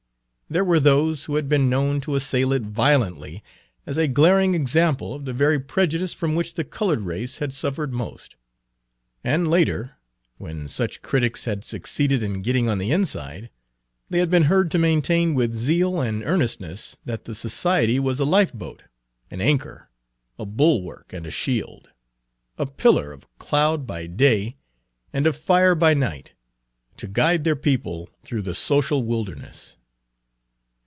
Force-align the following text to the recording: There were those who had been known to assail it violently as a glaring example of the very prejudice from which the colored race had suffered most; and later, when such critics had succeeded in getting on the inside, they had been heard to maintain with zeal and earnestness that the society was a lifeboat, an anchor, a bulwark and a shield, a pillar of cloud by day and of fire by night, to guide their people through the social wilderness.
There 0.51 0.65
were 0.65 0.81
those 0.81 1.23
who 1.23 1.35
had 1.35 1.47
been 1.47 1.69
known 1.69 2.01
to 2.01 2.17
assail 2.17 2.51
it 2.51 2.63
violently 2.63 3.41
as 3.85 3.95
a 3.95 4.05
glaring 4.09 4.53
example 4.53 5.13
of 5.13 5.23
the 5.23 5.31
very 5.31 5.57
prejudice 5.57 6.13
from 6.13 6.35
which 6.35 6.55
the 6.55 6.65
colored 6.65 7.03
race 7.03 7.37
had 7.37 7.53
suffered 7.53 7.93
most; 7.93 8.35
and 9.23 9.49
later, 9.49 9.95
when 10.37 10.67
such 10.67 11.01
critics 11.01 11.45
had 11.45 11.63
succeeded 11.63 12.21
in 12.21 12.41
getting 12.41 12.67
on 12.67 12.79
the 12.79 12.91
inside, 12.91 13.49
they 14.09 14.19
had 14.19 14.29
been 14.29 14.43
heard 14.51 14.69
to 14.71 14.77
maintain 14.77 15.35
with 15.35 15.53
zeal 15.53 16.01
and 16.01 16.21
earnestness 16.25 16.97
that 17.05 17.23
the 17.23 17.33
society 17.33 17.97
was 17.97 18.19
a 18.19 18.25
lifeboat, 18.25 18.83
an 19.29 19.39
anchor, 19.39 19.89
a 20.37 20.45
bulwark 20.45 21.13
and 21.13 21.25
a 21.25 21.31
shield, 21.31 21.91
a 22.57 22.65
pillar 22.65 23.13
of 23.13 23.25
cloud 23.39 23.87
by 23.87 24.05
day 24.05 24.57
and 25.13 25.25
of 25.27 25.37
fire 25.37 25.75
by 25.75 25.93
night, 25.93 26.31
to 26.97 27.07
guide 27.07 27.45
their 27.45 27.55
people 27.55 28.09
through 28.25 28.41
the 28.41 28.53
social 28.53 29.01
wilderness. 29.03 29.77